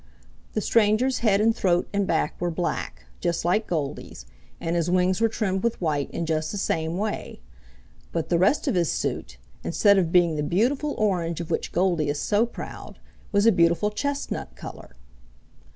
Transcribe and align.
The 0.53 0.61
stranger's 0.61 1.19
head 1.19 1.41
and 1.41 1.55
throat 1.55 1.87
and 1.93 2.07
back 2.07 2.33
were 2.41 2.49
black, 2.49 3.05
just 3.19 3.45
like 3.45 3.67
Goldy's, 3.67 4.25
and 4.59 4.75
his 4.75 4.89
wings 4.89 5.21
were 5.21 5.29
trimmed 5.29 5.61
with 5.61 5.79
white 5.79 6.09
in 6.09 6.25
just 6.25 6.51
the 6.51 6.57
same 6.57 6.97
way. 6.97 7.39
But 8.11 8.29
the 8.29 8.39
rest 8.39 8.67
of 8.67 8.73
his 8.73 8.91
suit, 8.91 9.37
instead 9.63 9.99
of 9.99 10.11
being 10.11 10.37
the 10.37 10.41
beautiful 10.41 10.95
orange 10.97 11.39
of 11.39 11.51
which 11.51 11.71
Goldy 11.71 12.09
is 12.09 12.19
so 12.19 12.47
proud, 12.47 12.97
was 13.31 13.45
a 13.45 13.51
beautiful 13.51 13.91
chestnut 13.91 14.55
color. 14.55 14.95